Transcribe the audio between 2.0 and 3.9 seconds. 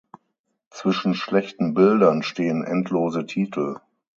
stehen endlose Titel.